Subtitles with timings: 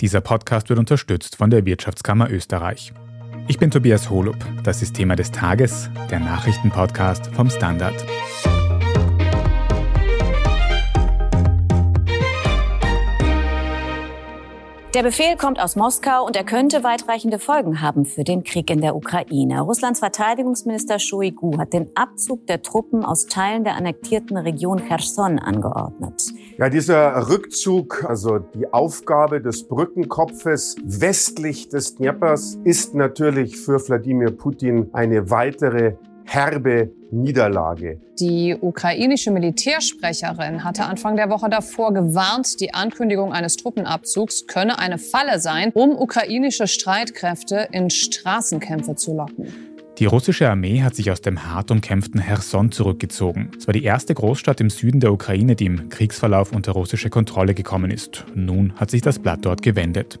[0.00, 2.94] Dieser Podcast wird unterstützt von der Wirtschaftskammer Österreich.
[3.48, 4.38] Ich bin Tobias Holub.
[4.64, 8.06] Das ist Thema des Tages, der Nachrichtenpodcast vom Standard.
[14.94, 18.80] Der Befehl kommt aus Moskau und er könnte weitreichende Folgen haben für den Krieg in
[18.80, 19.60] der Ukraine.
[19.60, 26.32] Russlands Verteidigungsminister Shoigu hat den Abzug der Truppen aus Teilen der annektierten Region Cherson angeordnet.
[26.60, 34.30] Ja, dieser Rückzug, also die Aufgabe des Brückenkopfes westlich des Dnepers, ist natürlich für Wladimir
[34.30, 35.94] Putin eine weitere
[36.24, 37.98] herbe Niederlage.
[38.20, 44.98] Die ukrainische Militärsprecherin hatte Anfang der Woche davor gewarnt, die Ankündigung eines Truppenabzugs könne eine
[44.98, 49.69] Falle sein, um ukrainische Streitkräfte in Straßenkämpfe zu locken.
[50.00, 53.50] Die russische Armee hat sich aus dem hart umkämpften Cherson zurückgezogen.
[53.58, 57.52] Es war die erste Großstadt im Süden der Ukraine, die im Kriegsverlauf unter russische Kontrolle
[57.52, 58.24] gekommen ist.
[58.34, 60.18] Nun hat sich das Blatt dort gewendet.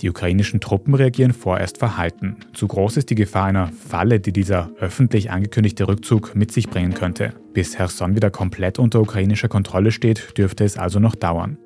[0.00, 2.38] Die ukrainischen Truppen reagieren vorerst verhalten.
[2.54, 6.94] Zu groß ist die Gefahr einer Falle, die dieser öffentlich angekündigte Rückzug mit sich bringen
[6.94, 7.34] könnte.
[7.52, 11.56] Bis Cherson wieder komplett unter ukrainischer Kontrolle steht, dürfte es also noch dauern.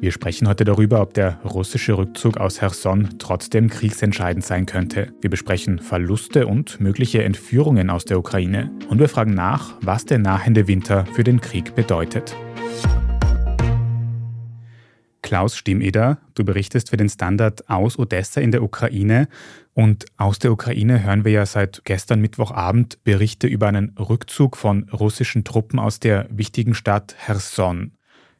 [0.00, 5.14] Wir sprechen heute darüber, ob der russische Rückzug aus Cherson trotzdem kriegsentscheidend sein könnte.
[5.20, 8.70] Wir besprechen Verluste und mögliche Entführungen aus der Ukraine.
[8.88, 12.36] Und wir fragen nach, was der nahende Winter für den Krieg bedeutet.
[15.22, 19.28] Klaus Stimmeder, du berichtest für den Standard aus Odessa in der Ukraine.
[19.72, 24.88] Und aus der Ukraine hören wir ja seit gestern Mittwochabend Berichte über einen Rückzug von
[24.90, 27.92] russischen Truppen aus der wichtigen Stadt Cherson.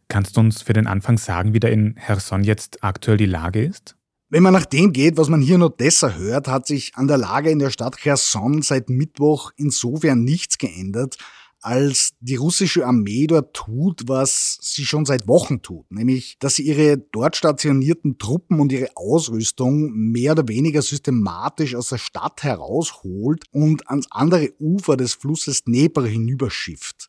[0.09, 3.65] Kannst du uns für den Anfang sagen, wie da in Cherson jetzt aktuell die Lage
[3.65, 3.97] ist?
[4.31, 7.19] Wenn man nach dem geht, was man hier in Odessa hört, hat sich an der
[7.19, 11.19] Lage in der Stadt Cherson seit Mittwoch insofern nichts geändert,
[11.65, 16.65] als die russische Armee dort tut, was sie schon seit Wochen tut, nämlich dass sie
[16.65, 23.45] ihre dort stationierten Truppen und ihre Ausrüstung mehr oder weniger systematisch aus der Stadt herausholt
[23.51, 27.09] und ans andere Ufer des Flusses Dnepr hinüberschifft.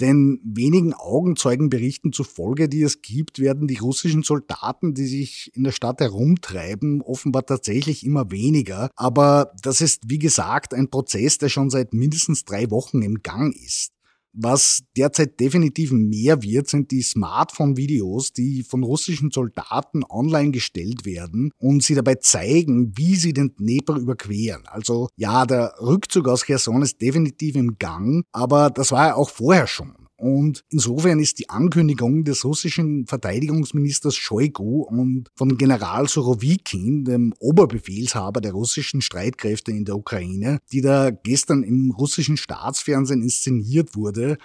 [0.00, 5.72] Denn wenigen Augenzeugenberichten zufolge, die es gibt, werden die russischen Soldaten, die sich in der
[5.72, 8.90] Stadt herumtreiben, offenbar tatsächlich immer weniger.
[8.96, 13.54] Aber das ist, wie gesagt, ein Prozess, der schon seit mindestens drei Wochen im Gang
[13.54, 13.92] ist.
[14.32, 21.50] Was derzeit definitiv mehr wird, sind die Smartphone-Videos, die von russischen Soldaten online gestellt werden
[21.58, 24.62] und sie dabei zeigen, wie sie den Dnepr überqueren.
[24.66, 29.30] Also ja, der Rückzug aus Cherson ist definitiv im Gang, aber das war ja auch
[29.30, 29.99] vorher schon.
[30.20, 38.42] Und insofern ist die Ankündigung des russischen Verteidigungsministers Shoigu und von General Sorowikin, dem Oberbefehlshaber
[38.42, 44.36] der russischen Streitkräfte in der Ukraine, die da gestern im russischen Staatsfernsehen inszeniert wurde,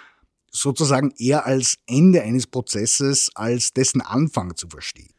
[0.50, 5.15] sozusagen eher als Ende eines Prozesses als dessen Anfang zu verstehen.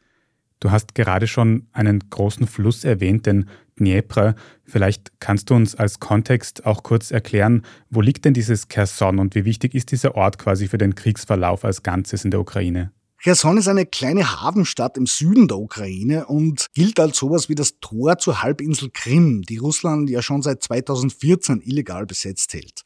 [0.60, 3.48] Du hast gerade schon einen großen Fluss erwähnt, den
[3.78, 4.34] Dnepr.
[4.64, 9.34] Vielleicht kannst du uns als Kontext auch kurz erklären, wo liegt denn dieses Kherson und
[9.34, 12.92] wie wichtig ist dieser Ort quasi für den Kriegsverlauf als Ganzes in der Ukraine?
[13.20, 17.80] Cherson ist eine kleine Hafenstadt im Süden der Ukraine und gilt als sowas wie das
[17.80, 22.82] Tor zur Halbinsel Krim, die Russland ja schon seit 2014 illegal besetzt hält.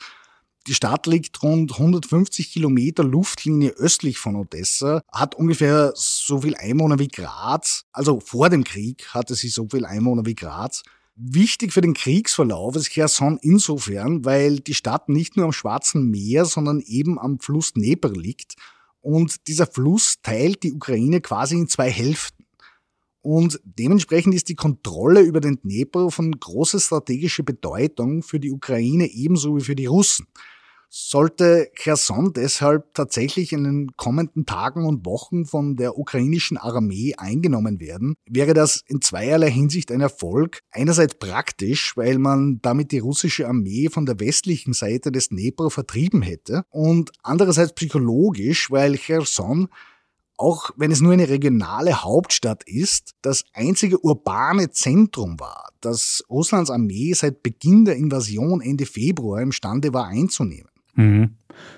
[0.68, 7.00] Die Stadt liegt rund 150 Kilometer Luftlinie östlich von Odessa, hat ungefähr so viel Einwohner
[7.00, 7.84] wie Graz.
[7.92, 10.82] Also vor dem Krieg hatte sie so viel Einwohner wie Graz.
[11.16, 16.44] Wichtig für den Kriegsverlauf ist Cherson insofern, weil die Stadt nicht nur am Schwarzen Meer,
[16.44, 18.54] sondern eben am Fluss Dnepr liegt.
[19.00, 22.46] Und dieser Fluss teilt die Ukraine quasi in zwei Hälften.
[23.20, 29.06] Und dementsprechend ist die Kontrolle über den Dnepr von großer strategischer Bedeutung für die Ukraine
[29.06, 30.26] ebenso wie für die Russen.
[30.94, 37.80] Sollte Cherson deshalb tatsächlich in den kommenden Tagen und Wochen von der ukrainischen Armee eingenommen
[37.80, 40.60] werden, wäre das in zweierlei Hinsicht ein Erfolg.
[40.70, 46.20] Einerseits praktisch, weil man damit die russische Armee von der westlichen Seite des Dnepr vertrieben
[46.20, 49.68] hätte und andererseits psychologisch, weil Cherson
[50.36, 56.70] auch wenn es nur eine regionale Hauptstadt ist, das einzige urbane Zentrum war, das Russlands
[56.70, 60.71] Armee seit Beginn der Invasion Ende Februar imstande war einzunehmen.
[60.94, 61.36] Mhm.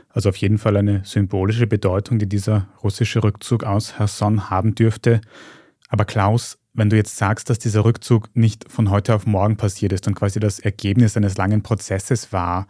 [0.09, 5.21] Also auf jeden Fall eine symbolische Bedeutung, die dieser russische Rückzug aus Cherson haben dürfte.
[5.89, 9.93] Aber Klaus, wenn du jetzt sagst, dass dieser Rückzug nicht von heute auf morgen passiert
[9.93, 12.67] ist und quasi das Ergebnis eines langen Prozesses war,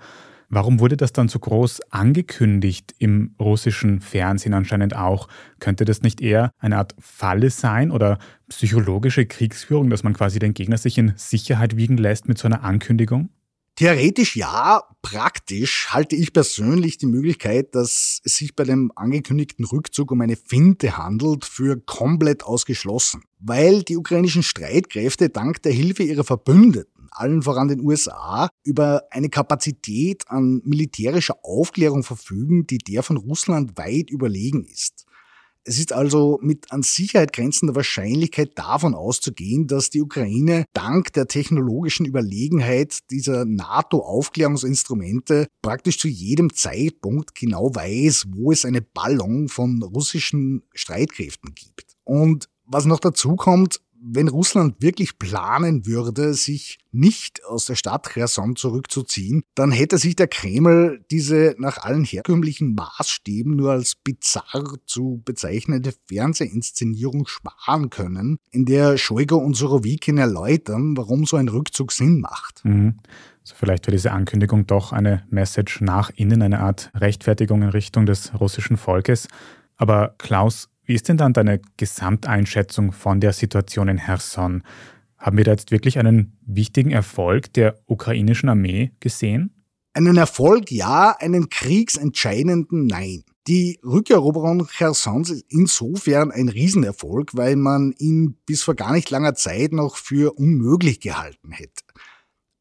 [0.48, 5.28] warum wurde das dann so groß angekündigt im russischen Fernsehen anscheinend auch?
[5.60, 8.18] Könnte das nicht eher eine Art Falle sein oder
[8.48, 12.62] psychologische Kriegsführung, dass man quasi den Gegner sich in Sicherheit wiegen lässt mit so einer
[12.62, 13.30] Ankündigung?
[13.76, 20.12] Theoretisch ja, praktisch halte ich persönlich die Möglichkeit, dass es sich bei dem angekündigten Rückzug
[20.12, 23.22] um eine Finte handelt, für komplett ausgeschlossen.
[23.40, 29.28] Weil die ukrainischen Streitkräfte dank der Hilfe ihrer Verbündeten, allen voran den USA, über eine
[29.28, 35.04] Kapazität an militärischer Aufklärung verfügen, die der von Russland weit überlegen ist.
[35.66, 41.26] Es ist also mit an Sicherheit grenzender Wahrscheinlichkeit davon auszugehen, dass die Ukraine dank der
[41.26, 49.82] technologischen Überlegenheit dieser NATO-Aufklärungsinstrumente praktisch zu jedem Zeitpunkt genau weiß, wo es eine Ballung von
[49.82, 51.94] russischen Streitkräften gibt.
[52.04, 58.10] Und was noch dazu kommt, wenn Russland wirklich planen würde, sich nicht aus der Stadt
[58.12, 64.76] Cherson zurückzuziehen, dann hätte sich der Kreml diese nach allen herkömmlichen Maßstäben nur als bizarr
[64.86, 71.90] zu bezeichnende Fernsehinszenierung sparen können, in der Shoigu und Sorowikin erläutern, warum so ein Rückzug
[71.90, 72.64] Sinn macht.
[72.64, 72.98] Mhm.
[73.40, 78.06] Also vielleicht wäre diese Ankündigung doch eine Message nach innen, eine Art Rechtfertigung in Richtung
[78.06, 79.28] des russischen Volkes.
[79.76, 84.62] Aber Klaus, wie ist denn dann deine Gesamteinschätzung von der Situation in Herson?
[85.18, 89.50] Haben wir da jetzt wirklich einen wichtigen Erfolg der ukrainischen Armee gesehen?
[89.94, 93.22] Einen Erfolg ja, einen kriegsentscheidenden nein.
[93.46, 99.34] Die Rückeroberung Chersons ist insofern ein Riesenerfolg, weil man ihn bis vor gar nicht langer
[99.34, 101.84] Zeit noch für unmöglich gehalten hätte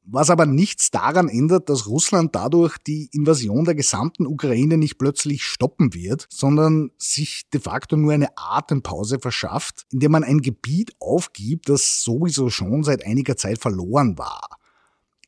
[0.05, 5.43] was aber nichts daran ändert, dass Russland dadurch die Invasion der gesamten Ukraine nicht plötzlich
[5.43, 11.69] stoppen wird, sondern sich de facto nur eine Atempause verschafft, indem man ein Gebiet aufgibt,
[11.69, 14.41] das sowieso schon seit einiger Zeit verloren war.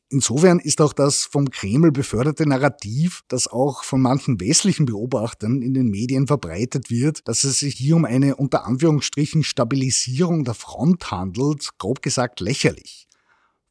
[0.08, 5.74] Insofern ist auch das vom Kreml beförderte Narrativ, das auch von manchen westlichen Beobachtern in
[5.74, 11.10] den Medien verbreitet wird, dass es sich hier um eine unter Anführungsstrichen Stabilisierung der Front
[11.10, 13.05] handelt, grob gesagt lächerlich.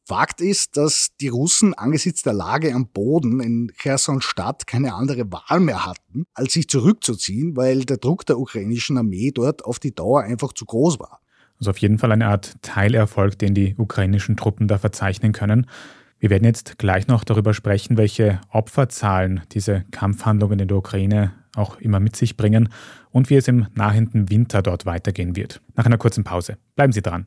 [0.08, 5.58] Fakt ist, dass die Russen angesichts der Lage am Boden in Cherson-Stadt keine andere Wahl
[5.58, 10.22] mehr hatten, als sich zurückzuziehen, weil der Druck der ukrainischen Armee dort auf die Dauer
[10.22, 11.20] einfach zu groß war.
[11.58, 15.66] Also auf jeden Fall eine Art Teilerfolg, den die ukrainischen Truppen da verzeichnen können.
[16.20, 21.80] Wir werden jetzt gleich noch darüber sprechen, welche Opferzahlen diese Kampfhandlungen in der Ukraine auch
[21.80, 22.68] immer mit sich bringen
[23.10, 25.60] und wie es im nahenden Winter dort weitergehen wird.
[25.74, 26.58] Nach einer kurzen Pause.
[26.76, 27.26] Bleiben Sie dran.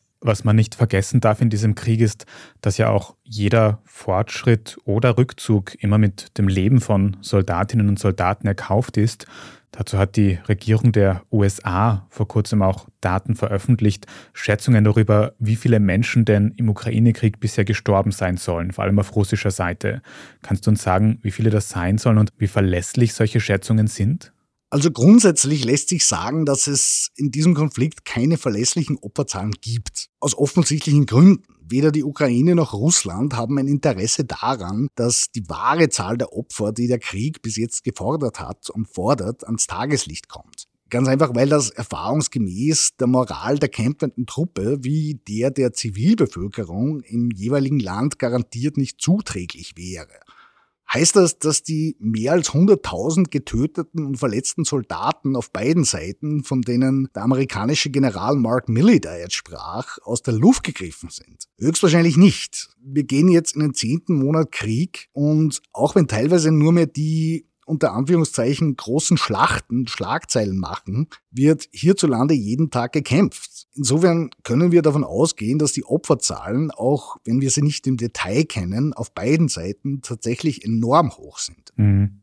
[0.21, 2.25] was man nicht vergessen darf in diesem Krieg ist,
[2.61, 8.47] dass ja auch jeder Fortschritt oder Rückzug immer mit dem Leben von Soldatinnen und Soldaten
[8.47, 9.25] erkauft ist.
[9.71, 15.79] Dazu hat die Regierung der USA vor kurzem auch Daten veröffentlicht, Schätzungen darüber, wie viele
[15.79, 20.01] Menschen denn im Ukraine-Krieg bisher gestorben sein sollen, vor allem auf russischer Seite.
[20.41, 24.33] Kannst du uns sagen, wie viele das sein sollen und wie verlässlich solche Schätzungen sind?
[24.73, 30.07] Also grundsätzlich lässt sich sagen, dass es in diesem Konflikt keine verlässlichen Opferzahlen gibt.
[30.21, 31.43] Aus offensichtlichen Gründen.
[31.61, 36.71] Weder die Ukraine noch Russland haben ein Interesse daran, dass die wahre Zahl der Opfer,
[36.71, 40.67] die der Krieg bis jetzt gefordert hat und fordert, ans Tageslicht kommt.
[40.89, 47.29] Ganz einfach, weil das erfahrungsgemäß der Moral der kämpfenden Truppe wie der der Zivilbevölkerung im
[47.31, 50.19] jeweiligen Land garantiert nicht zuträglich wäre.
[50.93, 56.61] Heißt das, dass die mehr als 100.000 getöteten und verletzten Soldaten auf beiden Seiten, von
[56.61, 61.47] denen der amerikanische General Mark Milley da jetzt sprach, aus der Luft gegriffen sind?
[61.57, 62.69] Höchstwahrscheinlich nicht.
[62.83, 67.47] Wir gehen jetzt in den zehnten Monat Krieg und auch wenn teilweise nur mehr die
[67.65, 73.50] unter Anführungszeichen großen Schlachten Schlagzeilen machen, wird hierzulande jeden Tag gekämpft.
[73.73, 78.43] Insofern können wir davon ausgehen, dass die Opferzahlen, auch wenn wir sie nicht im Detail
[78.43, 81.71] kennen, auf beiden Seiten tatsächlich enorm hoch sind.
[81.77, 82.21] Mhm.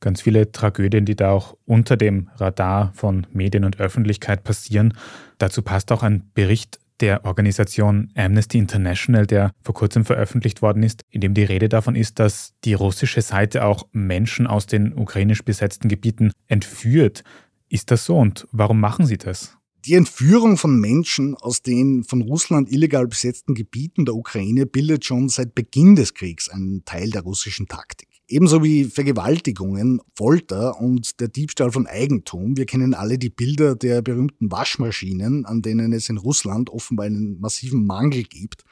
[0.00, 4.92] Ganz viele Tragödien, die da auch unter dem Radar von Medien und Öffentlichkeit passieren.
[5.38, 11.02] Dazu passt auch ein Bericht der Organisation Amnesty International, der vor kurzem veröffentlicht worden ist,
[11.10, 15.42] in dem die Rede davon ist, dass die russische Seite auch Menschen aus den ukrainisch
[15.42, 17.24] besetzten Gebieten entführt.
[17.68, 19.56] Ist das so und warum machen sie das?
[19.86, 25.28] Die Entführung von Menschen aus den von Russland illegal besetzten Gebieten der Ukraine bildet schon
[25.28, 28.08] seit Beginn des Kriegs einen Teil der russischen Taktik.
[28.26, 32.56] Ebenso wie Vergewaltigungen, Folter und der Diebstahl von Eigentum.
[32.56, 37.38] Wir kennen alle die Bilder der berühmten Waschmaschinen, an denen es in Russland offenbar einen
[37.38, 38.64] massiven Mangel gibt.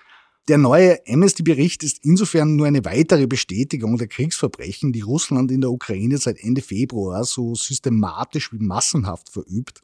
[0.48, 5.72] Der neue Amnesty-Bericht ist insofern nur eine weitere Bestätigung der Kriegsverbrechen, die Russland in der
[5.72, 9.82] Ukraine seit Ende Februar so systematisch wie massenhaft verübt.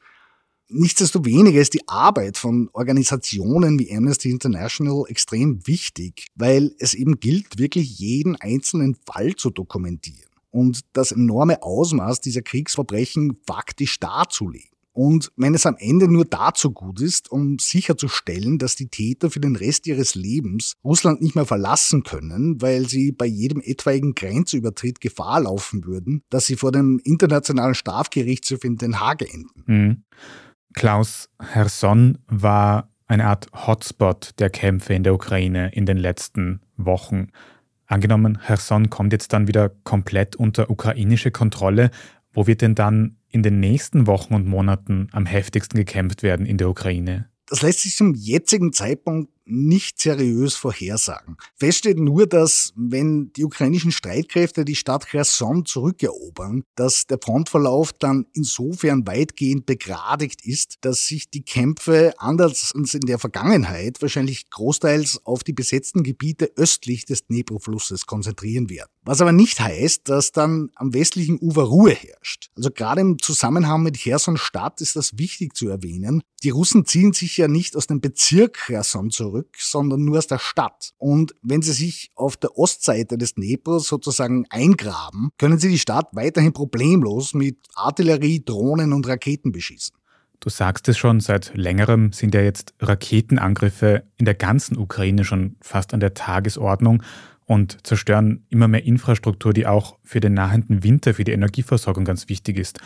[0.70, 7.58] Nichtsdestoweniger ist die Arbeit von Organisationen wie Amnesty International extrem wichtig, weil es eben gilt,
[7.58, 14.68] wirklich jeden einzelnen Fall zu dokumentieren und das enorme Ausmaß dieser Kriegsverbrechen faktisch darzulegen.
[14.92, 19.38] Und wenn es am Ende nur dazu gut ist, um sicherzustellen, dass die Täter für
[19.38, 25.00] den Rest ihres Lebens Russland nicht mehr verlassen können, weil sie bei jedem etwaigen Grenzübertritt
[25.00, 29.62] Gefahr laufen würden, dass sie vor dem Internationalen Strafgerichtshof in Den Haag enden.
[29.66, 30.02] Mhm.
[30.75, 37.28] Klaus Herson war eine Art Hotspot der Kämpfe in der Ukraine in den letzten Wochen.
[37.87, 41.90] Angenommen, Herson kommt jetzt dann wieder komplett unter ukrainische Kontrolle.
[42.32, 46.58] Wo wird denn dann in den nächsten Wochen und Monaten am heftigsten gekämpft werden in
[46.58, 47.28] der Ukraine?
[47.46, 51.36] Das lässt sich zum jetzigen Zeitpunkt nicht seriös vorhersagen.
[51.56, 57.92] Fest steht nur, dass wenn die ukrainischen Streitkräfte die Stadt Cherson zurückerobern, dass der Frontverlauf
[57.92, 64.50] dann insofern weitgehend begradigt ist, dass sich die Kämpfe anders als in der Vergangenheit wahrscheinlich
[64.50, 68.90] großteils auf die besetzten Gebiete östlich des Dnepro-Flusses konzentrieren werden.
[69.02, 72.50] Was aber nicht heißt, dass dann am westlichen Ufer Ruhe herrscht.
[72.56, 76.22] Also gerade im Zusammenhang mit Cherson-Stadt ist das wichtig zu erwähnen.
[76.42, 80.26] Die Russen ziehen sich ja nicht aus dem Bezirk Cherson zurück, zurück, sondern nur aus
[80.26, 80.92] der Stadt.
[80.99, 86.09] Und wenn sie sich auf der Ostseite des Dnepr sozusagen eingraben, können sie die Stadt
[86.12, 89.95] weiterhin problemlos mit Artillerie, Drohnen und Raketen beschießen.
[90.40, 95.57] Du sagst es schon, seit längerem sind ja jetzt Raketenangriffe in der ganzen Ukraine schon
[95.61, 97.02] fast an der Tagesordnung
[97.45, 102.28] und zerstören immer mehr Infrastruktur, die auch für den nahenden Winter, für die Energieversorgung ganz
[102.28, 102.78] wichtig ist.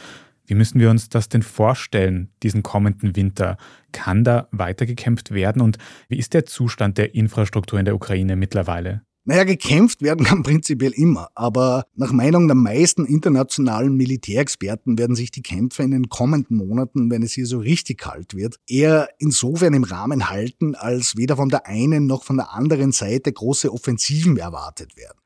[0.53, 3.57] Wie müssen wir uns das denn vorstellen, diesen kommenden Winter?
[3.91, 5.79] Kann da weitergekämpft werden und
[6.11, 9.01] wie ist der Zustand der Infrastruktur in der Ukraine mittlerweile?
[9.25, 15.31] Naja, gekämpft werden kann prinzipiell immer, aber nach Meinung der meisten internationalen Militärexperten werden sich
[15.31, 19.73] die Kämpfe in den kommenden Monaten, wenn es hier so richtig kalt wird, eher insofern
[19.73, 24.37] im Rahmen halten, als weder von der einen noch von der anderen Seite große Offensiven
[24.37, 25.22] erwartet werden.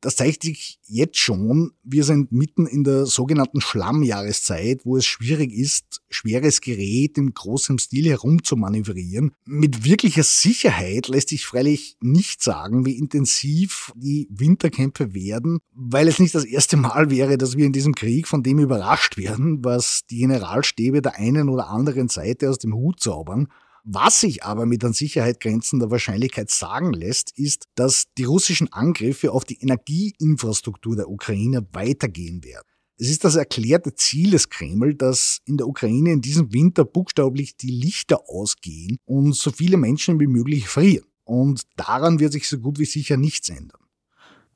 [0.00, 1.72] Das zeigt sich jetzt schon.
[1.82, 7.78] Wir sind mitten in der sogenannten Schlammjahreszeit, wo es schwierig ist, schweres Gerät im großen
[7.78, 9.32] Stil herumzumanövrieren.
[9.44, 16.18] Mit wirklicher Sicherheit lässt sich freilich nicht sagen, wie intensiv die Winterkämpfe werden, weil es
[16.18, 20.02] nicht das erste Mal wäre, dass wir in diesem Krieg von dem überrascht werden, was
[20.08, 23.48] die Generalstäbe der einen oder anderen Seite aus dem Hut zaubern.
[23.84, 29.32] Was sich aber mit an Sicherheit grenzender Wahrscheinlichkeit sagen lässt, ist, dass die russischen Angriffe
[29.32, 32.66] auf die Energieinfrastruktur der Ukraine weitergehen werden.
[32.98, 37.56] Es ist das erklärte Ziel des Kreml, dass in der Ukraine in diesem Winter buchstäblich
[37.56, 41.06] die Lichter ausgehen und so viele Menschen wie möglich frieren.
[41.24, 43.80] Und daran wird sich so gut wie sicher nichts ändern.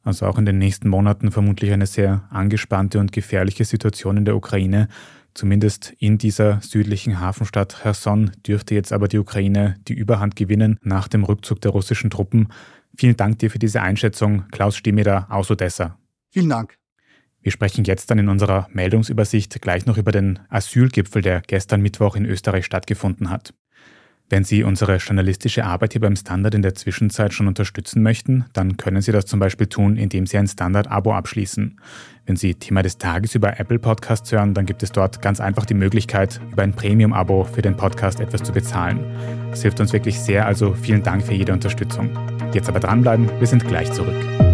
[0.03, 4.37] Also auch in den nächsten Monaten vermutlich eine sehr angespannte und gefährliche Situation in der
[4.37, 4.89] Ukraine.
[5.35, 11.09] Zumindest in dieser südlichen Hafenstadt Cherson dürfte jetzt aber die Ukraine die Überhand gewinnen nach
[11.09, 12.49] dem Rückzug der russischen Truppen.
[12.97, 15.99] Vielen Dank dir für diese Einschätzung, Klaus Stimmeder aus Odessa.
[16.31, 16.79] Vielen Dank.
[17.43, 22.15] Wir sprechen jetzt dann in unserer Meldungsübersicht gleich noch über den Asylgipfel, der gestern Mittwoch
[22.17, 23.53] in Österreich stattgefunden hat.
[24.31, 28.79] Wenn Sie unsere journalistische Arbeit hier beim Standard in der Zwischenzeit schon unterstützen möchten, dann
[28.79, 31.79] können Sie das zum Beispiel tun, indem Sie ein Standard-Abo abschließen.
[32.25, 35.67] Wenn Sie Thema des Tages über Apple Podcasts hören, dann gibt es dort ganz einfach
[35.67, 39.05] die Möglichkeit, über ein Premium-Abo für den Podcast etwas zu bezahlen.
[39.51, 42.11] Das hilft uns wirklich sehr, also vielen Dank für jede Unterstützung.
[42.55, 44.54] Jetzt aber dranbleiben, wir sind gleich zurück.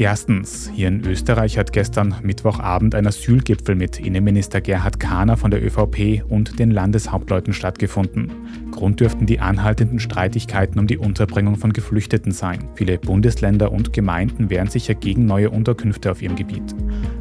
[0.00, 5.62] Erstens, hier in Österreich hat gestern Mittwochabend ein Asylgipfel mit Innenminister Gerhard Kahner von der
[5.62, 8.32] ÖVP und den Landeshauptleuten stattgefunden.
[8.70, 12.70] Grund dürften die anhaltenden Streitigkeiten um die Unterbringung von Geflüchteten sein.
[12.76, 16.74] Viele Bundesländer und Gemeinden wehren sich ja gegen neue Unterkünfte auf ihrem Gebiet.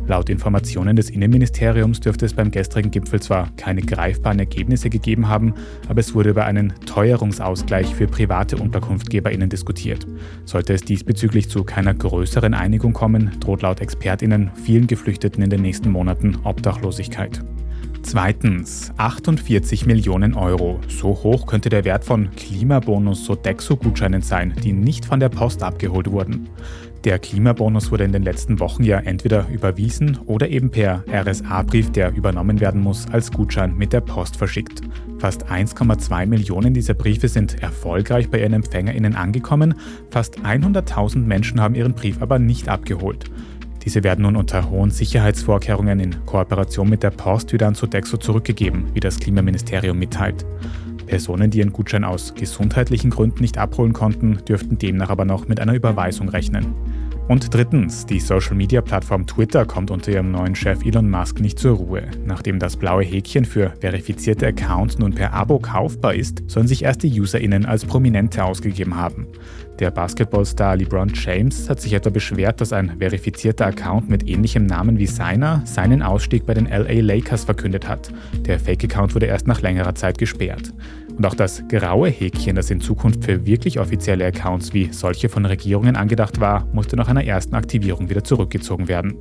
[0.09, 5.53] Laut Informationen des Innenministeriums dürfte es beim gestrigen Gipfel zwar keine greifbaren Ergebnisse gegeben haben,
[5.88, 10.07] aber es wurde über einen Teuerungsausgleich für private UnterkunftgeberInnen diskutiert.
[10.45, 15.63] Sollte es diesbezüglich zu keiner größeren Einigung kommen, droht laut ExpertInnen vielen Geflüchteten in den
[15.63, 17.43] nächsten Monaten Obdachlosigkeit.
[18.03, 20.79] Zweitens, 48 Millionen Euro.
[20.88, 26.11] So hoch könnte der Wert von Klimabonus Sodexo-Gutscheinen sein, die nicht von der Post abgeholt
[26.11, 26.47] wurden.
[27.05, 32.13] Der Klimabonus wurde in den letzten Wochen ja entweder überwiesen oder eben per RSA-Brief, der
[32.13, 34.83] übernommen werden muss, als Gutschein mit der Post verschickt.
[35.19, 39.75] Fast 1,2 Millionen dieser Briefe sind erfolgreich bei ihren EmpfängerInnen angekommen,
[40.09, 43.25] fast 100.000 Menschen haben ihren Brief aber nicht abgeholt.
[43.83, 48.85] Diese werden nun unter hohen Sicherheitsvorkehrungen in Kooperation mit der Post wieder an Sodexo zurückgegeben,
[48.93, 50.45] wie das Klimaministerium mitteilt.
[51.05, 55.59] Personen, die ihren Gutschein aus gesundheitlichen Gründen nicht abholen konnten, dürften demnach aber noch mit
[55.59, 56.73] einer Überweisung rechnen.
[57.29, 62.01] Und drittens, die Social-Media-Plattform Twitter kommt unter ihrem neuen Chef Elon Musk nicht zur Ruhe.
[62.25, 67.05] Nachdem das blaue Häkchen für verifizierte Accounts nun per Abo kaufbar ist, sollen sich erste
[67.05, 69.27] UserInnen als Prominente ausgegeben haben.
[69.77, 74.98] Der Basketballstar LeBron James hat sich etwa beschwert, dass ein verifizierter Account mit ähnlichem Namen
[74.98, 78.12] wie seiner seinen Ausstieg bei den LA Lakers verkündet hat.
[78.39, 80.74] Der Fake-Account wurde erst nach längerer Zeit gesperrt.
[81.19, 85.45] Und auch das graue Häkchen, das in Zukunft für wirklich offizielle Accounts wie solche von
[85.45, 89.15] Regierungen angedacht war, musste nach einer ersten Aktivierung wieder zurückgezogen werden.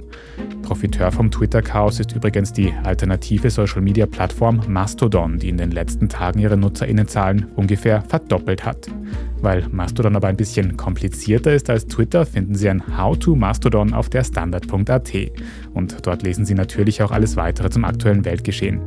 [0.62, 6.56] Profiteur vom Twitter-Chaos ist übrigens die alternative Social-Media-Plattform Mastodon, die in den letzten Tagen ihre
[6.56, 8.86] Nutzerinnenzahlen ungefähr verdoppelt hat.
[9.40, 13.92] Weil Mastodon aber ein bisschen komplizierter ist als Twitter, finden Sie ein How to Mastodon
[13.92, 15.12] auf der Standard.at.
[15.74, 18.82] Und dort lesen Sie natürlich auch alles weitere zum aktuellen Weltgeschehen.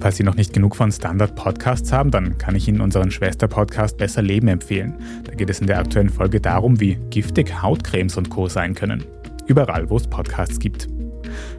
[0.00, 4.22] Falls Sie noch nicht genug von Standard-Podcasts haben, dann kann ich Ihnen unseren Schwester-Podcast Besser
[4.22, 4.94] Leben empfehlen.
[5.24, 8.48] Da geht es in der aktuellen Folge darum, wie giftig Hautcremes und Co.
[8.48, 9.04] sein können.
[9.46, 10.88] Überall, wo es Podcasts gibt.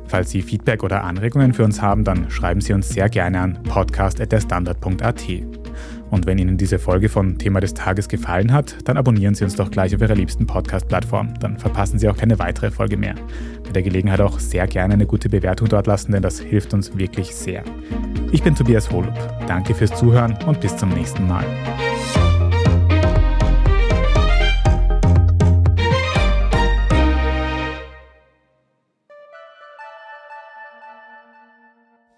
[0.08, 3.64] Falls Sie Feedback oder Anregungen für uns haben, dann schreiben Sie uns sehr gerne an
[3.64, 5.61] podcast.derstandard.at.
[6.12, 9.56] Und wenn Ihnen diese Folge von Thema des Tages gefallen hat, dann abonnieren Sie uns
[9.56, 11.34] doch gleich auf Ihrer liebsten Podcast-Plattform.
[11.40, 13.16] Dann verpassen Sie auch keine weitere Folge mehr.
[13.64, 16.96] Bei der Gelegenheit auch sehr gerne eine gute Bewertung dort lassen, denn das hilft uns
[16.98, 17.64] wirklich sehr.
[18.32, 19.14] Ich bin Tobias Holub.
[19.48, 21.46] Danke fürs Zuhören und bis zum nächsten Mal.